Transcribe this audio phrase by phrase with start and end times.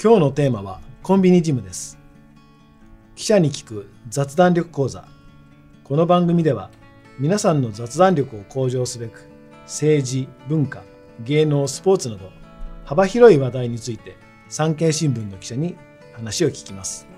[0.00, 1.98] 今日のテーマはコンビニジムです。
[3.16, 5.08] 記者に聞く雑談力講座。
[5.82, 6.70] この番組では
[7.18, 9.28] 皆さんの雑談力を向上すべく
[9.64, 10.84] 政治文化
[11.24, 12.30] 芸能スポーツなど
[12.84, 14.16] 幅広い話題について
[14.48, 15.76] 産経新聞の記者に
[16.12, 17.08] 話を聞きます。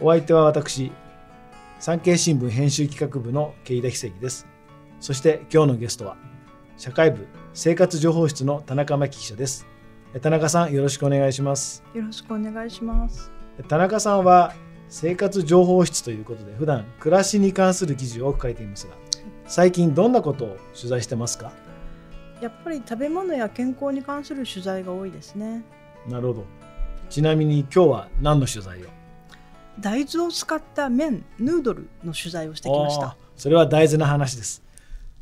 [0.00, 0.92] お相手は私
[1.80, 4.46] 産経新聞編集企画部の毛井田久です。
[5.00, 6.16] そして今日のゲストは
[6.76, 9.66] 社会部生活情報室の田中真紀記者です。
[10.22, 11.82] 田中さんよろしくお願いします。
[11.94, 13.30] よろしくお願いします。
[13.68, 14.54] 田中さんは
[14.88, 18.94] 生活情報室ということで普段暮らしに関する記事を多く書いていますが
[19.46, 21.52] 最近どんなことを取材してますか？
[22.40, 25.64] やっぱり食べ物や健康に関する取材が多いですね。
[26.08, 26.44] なるほど。
[27.10, 28.86] ちなみに今日は何の取材を？
[29.80, 33.16] 大豆を使った麺ヌードルの取材をしてきました。
[33.36, 34.62] それは大事な話です。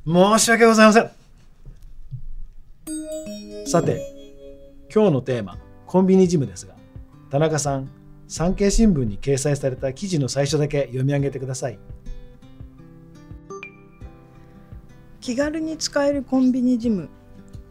[0.07, 1.11] 申し訳ございません。
[3.67, 4.14] さて
[4.95, 6.77] 今日のテーマコンビニジムですが
[7.29, 7.91] 田中さん
[8.29, 11.79] 産経新聞に掲載された記事の最初だけ読み上げてください。
[15.21, 17.09] 気軽に使えるコンビニジム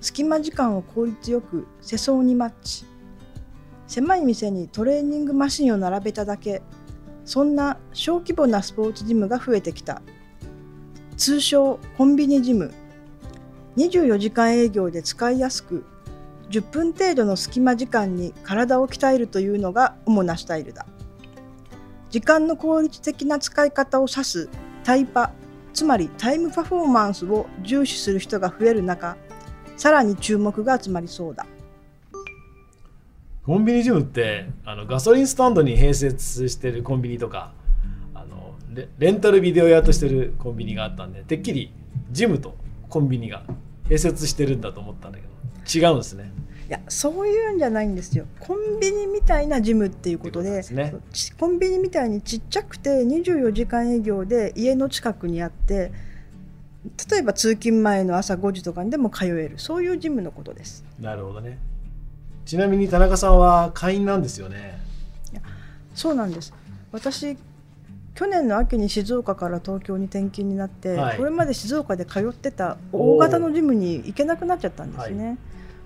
[0.02, 2.85] 隙間時間を効率よく世相にマッチ。
[3.87, 6.61] 狭い店にトレーニングマシンを並べただけ
[7.23, 10.02] そんな小規模なスポーツジムが増えてきた。
[11.15, 12.73] 通称コンビニジム。
[13.77, 15.85] 24時間営業で使いやすく
[16.53, 20.85] 10分程度の隙間時間に体を鍛えるというのが主なスタイルだ。
[22.11, 24.49] 時間の効率的な使い方を指す
[24.83, 25.31] タイパ
[25.73, 29.17] つまりタイムパフォーマンスを重視する人が増える中
[29.77, 31.47] さらに注目が集まりそうだ。
[33.43, 37.51] コンビニジムってあのガソリンスタンドに併設してるコンビニとか
[38.13, 41.73] あのレレンタルビデオ屋としてるコンビニがあったんでてっきり
[42.11, 42.55] ジムと
[42.89, 43.41] コンビニが
[43.85, 45.33] 併設してるんだと思ったんだけど。
[45.71, 46.31] 違うんですね。
[46.67, 48.25] いやそういうんじゃないんですよ。
[48.39, 50.95] コンビニみたいなジムっていうことで、ね、
[51.37, 55.91] コンビニみたいにちっちゃくて24時間営業で家の近くにあって
[57.09, 59.53] 例えば通勤前の朝5時とかにでも通える。
[59.57, 60.83] そういうジムのことです。
[60.99, 61.57] なるほどね。
[62.45, 64.81] ちなみに田中さんは会員なんですよね。
[65.95, 66.53] そうなんです。
[66.91, 67.37] 私
[68.15, 75.37] 去年の秋に静岡から東京に転勤になって、はい、これまで静岡で通ってた大型のジムに行けなくなっちゃったんですね、はい、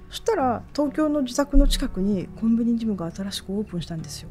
[0.10, 4.30] そしたら東京の自宅の近くにコンビニジムが新しくオープンしたんですよ。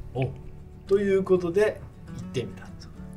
[0.86, 1.80] ということで
[2.16, 2.66] 行ってみた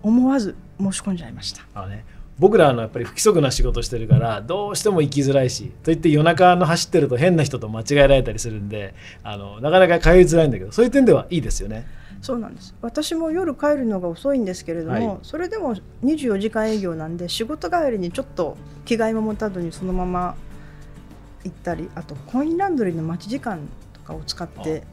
[0.02, 1.62] 思わず申し込んじゃいました。
[1.74, 2.06] あね
[2.38, 11.86] 僕らのやっぱり不規則な仕事してるからどうしても行きづらいしといって夜中の走ってると変な人と間違えられたりするんであのなかなか通いづらいんだけどそういう点ではいいですよね。
[12.22, 12.76] そうなんです。
[12.82, 20.36] 私も夜帰るのが遅いんですけれども、はい、それでも24時間営業なんで仕事帰りにちょっと着替えも持たずにそのまま
[21.44, 23.60] 行ったりあとコインランドリーの待ち時間
[23.94, 24.84] とかを使って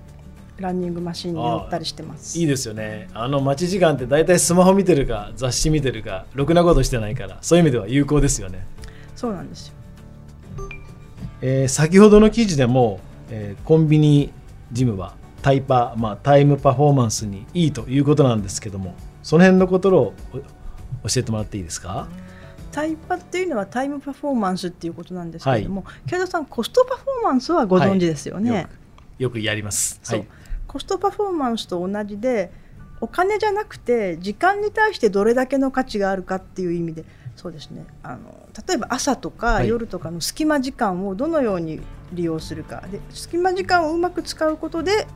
[0.58, 2.38] ランニングマシンに乗ったりしてます。
[2.38, 3.08] いいですよね。
[3.12, 8.66] あの待ち時間って大体スマホ見てるか雑誌見てるかろくなことしてないからそういう意味では有効ですよね。
[9.16, 9.74] そうなんですよ、
[11.40, 13.00] えー、先ほどの記事でも、
[13.30, 14.30] えー、コンビニ
[14.72, 15.14] ジムは
[15.46, 20.12] タイパ、まあ、タイムパフォーマンスにいいということなんですけどもその辺のことを
[21.04, 22.08] 教えてもらっていいですか、
[22.72, 28.68] タイパっていうのはタイムパフォーマンスっていうことなんですけれども、はい、田さんコストパフォーマンスはご存知ですよね、はい、よ
[29.18, 30.26] よくやります、はい、
[30.66, 32.50] コストパフォーマンスと同じで
[33.00, 37.04] お金じゃなくて時間に対してどれだけの価値があるかっていう意味で
[37.36, 37.84] そうですね。
[38.02, 41.82] あの例えば朝とか夜とかの隙間時間をどのように
[42.12, 42.82] 利用するか。
[42.90, 45.06] で隙間時間をうまく使うことで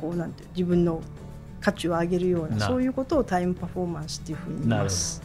[0.00, 1.00] こうなんて自分の
[1.60, 5.22] 価値を上げるようなそういうことをタイムパフォーマンスっていうふうに言います。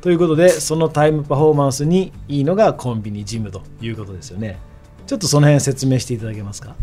[0.00, 4.58] ということでそのタイムパフォーマンスにいいのがコンビニジムということですよね。
[5.06, 6.74] ちょっとその辺説明していただけますか？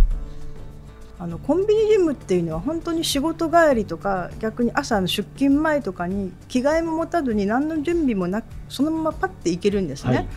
[1.21, 10.27] あのコンビニジムっていうのは本当に仕事帰りとか逆に朝の出勤前とかに着替えも持たずに何の準備もなくそのままパッて行けるんですね、はい、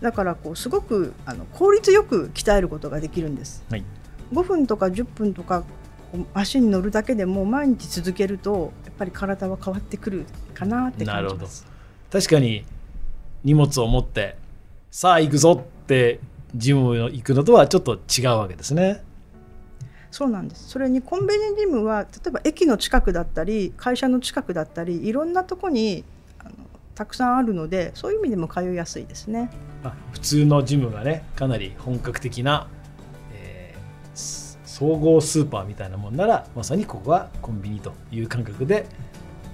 [0.00, 3.84] だからこうすごくあの効率よく鍛えることができるんです、はい、
[4.32, 5.62] 5分とか10分とか
[6.34, 11.66] 足に乗るだけでも毎日続けるとやっぱり体は変わってくるかなって感じます
[12.10, 12.64] 確かに
[13.44, 14.36] 荷物を持って
[14.90, 16.20] さあ行くぞって
[16.54, 19.02] ジム行くのとはちょっと違うわけですね。
[20.10, 26.04] そうなんですそれにコンビニジムは例えば駅の近くだったり会社の近くだったりいろんなとこに
[26.38, 26.50] あの
[26.94, 29.50] たくさんあるのでそういう意味でも通いやすいですね。
[29.82, 32.68] あ普通のジムがねかなり本格的な、
[33.32, 34.51] えー、
[34.82, 38.86] 総合スーパーみたいなもんならまさにここはコンビニという感覚で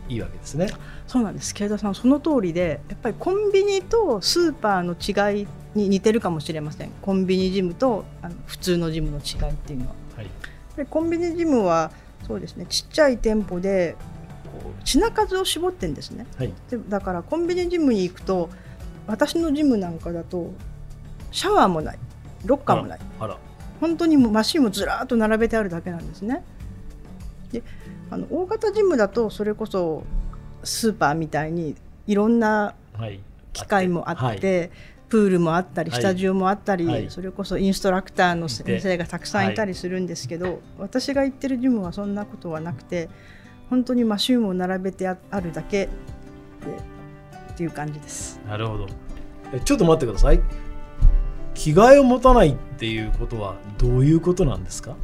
[0.09, 0.69] いいわけですね。
[1.07, 1.53] そうなんです。
[1.53, 6.91] 慶田さんその通りでやっぱりコンビニとスーパーの違いに似てるかもしれません。
[7.03, 9.95] コンビニジムとあの普通のジムの違いっていうのは。
[10.17, 10.31] はい、
[10.79, 11.91] でコンビニジムは
[12.27, 12.65] そうですね。
[12.65, 13.97] ちっちゃい店舗で
[14.63, 16.27] こう品数を絞ってんですね。
[16.39, 16.55] はい。
[16.71, 18.49] でだからコンビニジムに行くと
[19.07, 20.51] 私のジムなんかだと
[21.33, 21.99] シャワーもない。
[22.47, 23.01] ロッカーもない。
[23.21, 23.37] あら
[23.81, 26.45] 本当にもうマシンもずらーっと並べてあるだけなんですね。
[27.53, 27.63] で
[28.11, 30.05] あの大型ジムだとそれこそ
[30.65, 31.77] スーパーみたいに
[32.07, 33.21] いろんなはい。
[33.53, 34.71] 機械もあって、はい。
[35.09, 36.01] プールもあったりはい。
[36.01, 37.11] スタジオもあったり、はい。
[37.11, 43.09] それこそインストラクターの先生がたくさんいたりするんですけど、私が行ってるジムはそんなことはなくて
[43.71, 45.91] 本当にマシンを並べてああるだけで
[47.53, 48.41] っていう感じです。
[48.47, 48.87] なるほど。
[49.53, 50.41] えちょっと待ってください
[51.59, 54.97] 着替えを持たないっていうことはどういうことなんですか？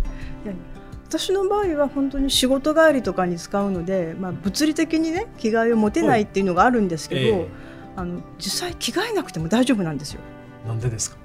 [1.09, 7.49] 私の場合は本当に仕事帰りとかに使うので、まあ、物理的にね着替えを持てないっていうのがあるんですけど、え
[7.97, 10.21] あの実際着替えなくても大丈夫なんですよ。
[10.65, 11.17] えなんでですか？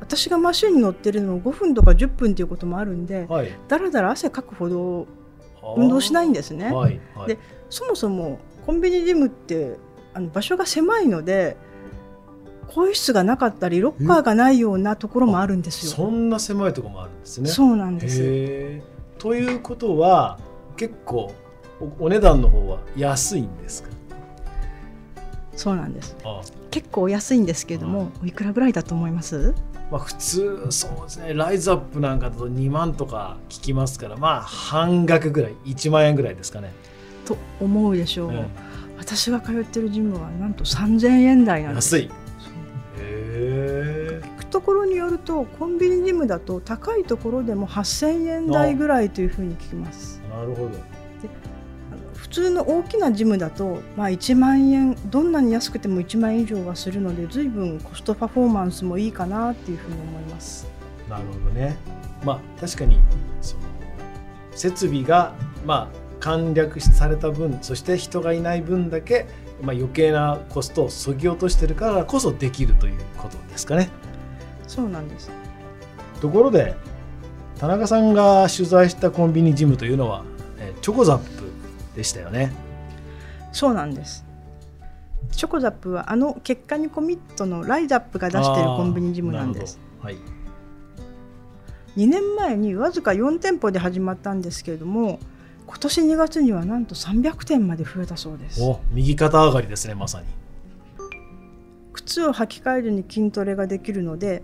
[0.00, 3.52] 私がマシンに乗ってるの5分とか10分っていうこともあるんではい。
[3.68, 5.06] だらだら汗かくほど
[5.76, 6.70] 運動しないんですね。
[6.70, 7.28] はいはい。
[7.28, 7.38] で
[7.70, 9.76] そもそもコンビニジムって
[10.12, 11.56] あの場所が狭いので
[12.64, 15.92] 更衣室がなかったりロッカーがないようなところもあるんですよ。
[15.92, 18.18] そんな狭いところもあるんですねそうなんです。
[19.18, 20.38] ということは
[20.76, 21.32] 結構
[21.98, 23.88] おお値段の方は安いんですか？
[25.56, 26.16] そうなんです。
[26.24, 26.40] あ
[26.70, 29.54] 結構安いんですけども、おいくらぐらいだと思います？
[29.90, 36.72] まあ、普通そうですねライズアップなんかだと2万とか聞きますからまあ半額ぐらい1万円ぐらいですかね、
[37.26, 38.30] と思うでしょう。
[38.32, 38.46] え
[38.98, 41.96] 私が通ってるジムはなんと3000円台えなんです。
[41.96, 42.10] 安い
[44.54, 50.22] ところによるとコンビニジムだと高いところでも8000円台ぐらいというふうに聞きます。
[50.30, 50.78] なるほど
[52.14, 60.68] 普通の大きなジムだと、まあ、1万円どんなに安くても1万円以上はするので随分コストパフォーマンスもいいかなっていうふうに思います。
[61.08, 61.76] なるほどね
[62.24, 63.00] まあ確かに
[63.40, 63.62] その
[64.52, 65.34] 設備が
[65.66, 69.26] まあ簡略された分そして人がいない分だけ、
[69.60, 73.90] まあ、余計なコストをそぎ落としてるからこそできるということですかね
[74.66, 75.30] そうなんです。
[76.20, 76.74] ところで
[77.58, 80.24] 田中さんが取材したコンビニジムというのは
[80.58, 81.50] えーチョコザップ
[81.96, 82.52] でしたよね。
[83.52, 84.24] そうなんです。
[85.32, 89.78] チョコザップはあの結果にコミットのライザップが出しているコンビニジムなんです。
[90.02, 90.34] あーなるほど。
[91.96, 95.20] 2年前にわずか4店舗で始まったんですけれども
[95.66, 98.60] 今年2月にはなんと300店まで増えたそうです。
[98.60, 100.26] はい、お右肩上がりですねまさに。
[101.92, 104.42] 靴を履き替えずに筋トレができるので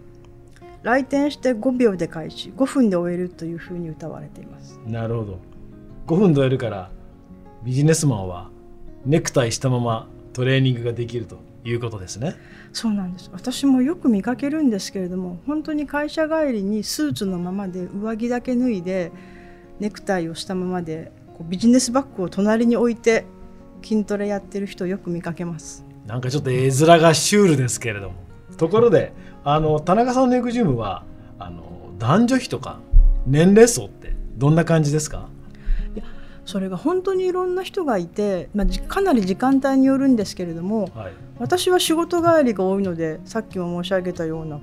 [0.82, 4.80] 来店して5秒で開始5分で終えるというふうに歌われています。
[4.86, 5.38] なるほど。
[6.06, 6.90] 5分で終えるから
[7.62, 8.50] ビジネスマンは
[9.04, 12.34] ネクタイしたままトレーニングができるということですね。
[12.72, 13.30] そうなんです。
[13.32, 19.12] 私もよく見かけるんですけれども本当に会社帰りにスーツのままで上着だけ脱いで
[19.78, 23.26] ネクタイをしたままでこうビジネスバッグを隣に置いて
[23.82, 25.84] 筋トレやってる人をよく見かけます。
[26.06, 28.14] なんかちょっと絵面がシュールですけれども。
[28.56, 29.12] ところで
[29.44, 31.04] あの田中さんのネクジムは
[31.38, 31.62] あの
[31.98, 32.78] 男女比とか
[33.26, 35.28] 年齢層ってどんな感じですか？
[36.46, 41.12] それが本当にいろんな人がいて、まあ、じかなり時間帯によるんですけれどもはい。
[41.38, 44.62] 私は仕事帰りが多いのでさっきも申し上げたようなこ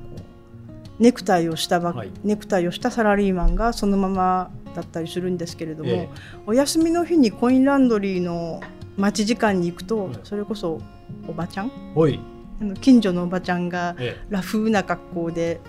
[0.99, 2.11] うネクタイをしたば、はい。
[2.23, 6.09] ネクタイをしたサラリーマンがそのままだったりするんですけれども、え
[6.45, 8.61] お休みの日にコインランドリーの
[8.97, 10.19] 待ち時間に行くと、はい。
[10.23, 10.81] それこそ
[11.27, 12.19] おばちゃんえおい、
[12.59, 15.59] あの近所のおばちゃんがえラフな格好で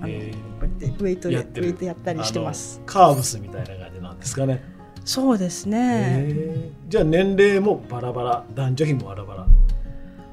[0.00, 0.34] あの、え。
[0.60, 2.80] こうやってウェイトでウェイトやったりしてます。
[2.84, 4.62] カーブスみたいな感じなんですかね、
[5.04, 6.70] そうですね、ええ。
[6.88, 9.46] じゃあ年齢もバラバラ男女比もバラバラ。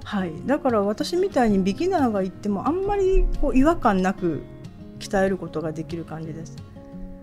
[0.03, 4.41] はい、だから私みたいにビギナーが行ってもあんまりこう違和感なく
[4.99, 6.55] 鍛えることができる感じです。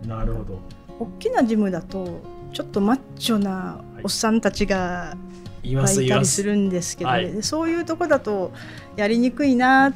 [0.07, 0.59] なるほど。
[0.99, 2.21] 大きなジムだと
[2.53, 5.75] ちょっとマッチョなおっさんたちが言いい
[6.09, 7.33] たりすするんですけどね、はい。
[7.33, 8.53] でそういうとこだと
[8.97, 9.93] やりにくいなっ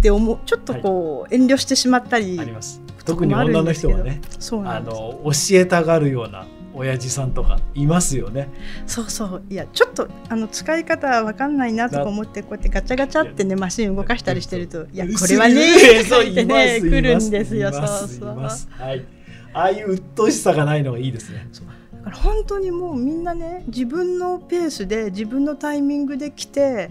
[0.00, 2.82] て思うちょっとこう遠慮してしまったり、あります。
[3.04, 4.20] 特に女の人はね
[4.64, 6.44] あの教えたがるような
[6.74, 8.48] 親父さんとかいますよね。
[8.86, 9.42] そうそう。
[9.48, 17.72] いやちょっとあの使い方わかんないなとか思ってこうやってガチャガチャってねマシン動かしたりしてるといやこれはねそうってね来るんですよ。
[17.72, 19.04] そうそうはい。
[19.54, 21.48] ああいう鬱陶しさがないのがいいですね。
[21.52, 21.62] だ
[22.10, 26.90] から本当にもうみんなね自分のペースで自分のタイミングで来て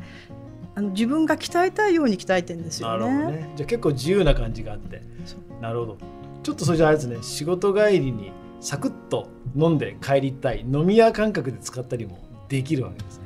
[0.75, 3.05] あの自分が鍛えたいように鍛えてんですなよね。
[3.07, 3.53] るほどね。
[3.55, 5.01] じゃあ結構自由な感じがあって。
[5.25, 5.97] そなるほど。
[6.43, 12.19] ちょっとそれじゃああれですね仕事帰りにサクッと飲んで帰りたい飲み屋感覚で使ったりも
[12.49, 13.24] できるわけですね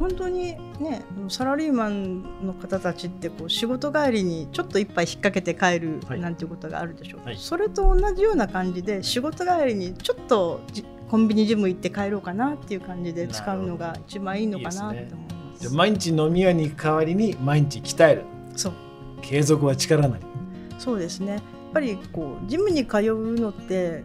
[0.00, 6.20] 本当にねサラリーマンの方たちってこう仕事帰りにちょっと一杯引っ掛けて帰るはい。
[6.20, 7.36] なんていうことがあるでしょう、はい。
[7.36, 15.10] それと同じような感じで仕事帰りにちょっとじコンビニジム行って帰ろうかなっていう感じで使うのが一番いいのかなと思いま
[15.56, 15.60] す。
[15.60, 18.24] じゃあ毎日飲み屋に行く代わりに毎日鍛える
[18.56, 18.72] そう。
[19.20, 20.24] 継続は力なり。
[20.78, 21.32] そうですね。
[21.32, 21.42] やっ
[21.74, 24.02] ぱりこうジムに通うのって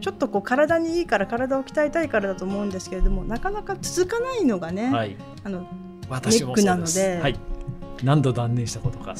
[0.00, 5.16] ちょっとこう体にいいから体を鍛えたいからだと思うんですけれどもなかなか続かないのがね、はい。
[5.44, 5.66] あの
[6.08, 7.18] 私もネックなので。
[7.20, 7.38] はい。
[8.02, 9.14] 何度断念したことか。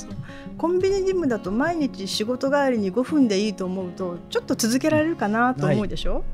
[0.56, 6.25] コンビニジムだと毎日仕事帰りに5分でいいと思うとちょっと続けられるかなと思うでしょ、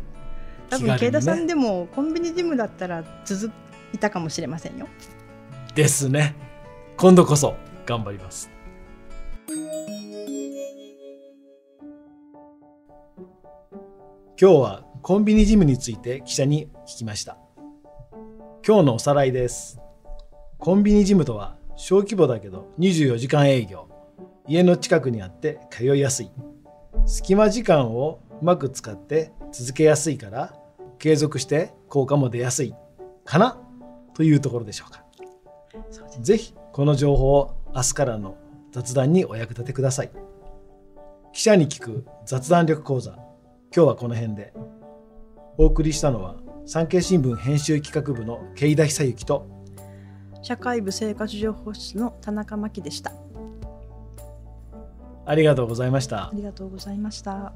[0.71, 0.99] 多分気軽にね。
[0.99, 3.51] 慶田さんでもコンビニジムだったら続
[3.93, 4.87] いたかもしれませんよ。
[5.75, 6.35] ですね。
[6.97, 8.56] 今度こそ頑張ります
[14.39, 17.39] 今日はコンビニジムについて記者に聞きました。
[18.67, 19.81] 今日のおさらいです。
[20.59, 23.89] コンビニジムとは小規模だけど24時間営業。
[24.47, 26.31] 家の近くにあって通いやすい。
[27.07, 30.55] 隙間時間をうまく使って続けやすいから
[30.99, 32.75] 継続して効果も出やすい。
[33.25, 33.59] かな？
[34.13, 35.03] というところでしょうか。
[35.91, 38.37] そうですぜひこの情報を明日からの
[38.71, 40.11] 雑談にお役立てください。
[41.33, 43.19] 記者に聞く雑談力講座、
[43.77, 44.55] 今日はこの辺で。
[45.59, 49.47] お送りしたのは産経新聞編集企画部の慶田久之と
[50.41, 53.13] 社会部生活情報室の田中真希でした
[55.27, 56.31] ありがとうございましたあ。
[56.35, 57.53] りがとうございました